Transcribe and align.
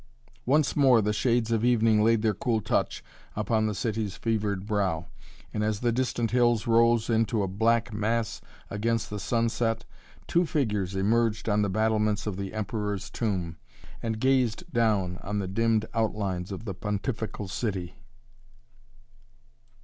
Once 0.47 0.75
more 0.75 0.99
the 0.99 1.13
shades 1.13 1.51
of 1.51 1.63
evening 1.63 2.03
laid 2.03 2.23
their 2.23 2.33
cool 2.33 2.59
touch 2.59 3.03
upon 3.35 3.67
the 3.67 3.75
city's 3.75 4.15
fevered 4.17 4.65
brow, 4.65 5.05
and 5.53 5.63
as 5.63 5.81
the 5.81 5.91
distant 5.91 6.31
hills 6.31 6.65
rose 6.65 7.07
into 7.07 7.43
a 7.43 7.47
black 7.47 7.93
mass 7.93 8.41
against 8.71 9.11
the 9.11 9.19
sunset 9.19 9.85
two 10.25 10.43
figures 10.43 10.95
emerged 10.95 11.47
on 11.47 11.61
the 11.61 11.69
battlements 11.69 12.25
of 12.25 12.35
the 12.35 12.51
Emperor's 12.51 13.11
Tomb 13.11 13.57
and 14.01 14.19
gazed 14.19 14.63
down 14.73 15.19
on 15.21 15.37
the 15.37 15.47
dimmed 15.47 15.85
outlines 15.93 16.51
of 16.51 16.65
the 16.65 16.73
Pontifical 16.73 17.47
City. 17.47 17.93